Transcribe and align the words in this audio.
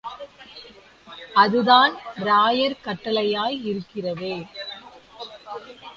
அதுதான் 1.35 1.93
ராயர் 2.23 2.75
கட்டளையாய் 2.85 3.57
இருக்கிறதே! 3.63 4.35